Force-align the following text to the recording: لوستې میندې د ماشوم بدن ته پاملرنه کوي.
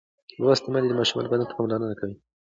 لوستې 0.41 0.69
میندې 0.71 0.87
د 0.89 0.93
ماشوم 0.99 1.17
بدن 1.31 1.47
ته 1.49 1.53
پاملرنه 1.57 1.95
کوي. 1.99 2.15